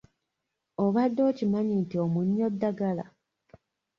[0.85, 3.05] Obadde okimanyi nti omunnyo ddagala?